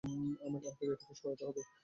[0.45, 1.61] আমাদের এটাকে সরাতে হবে।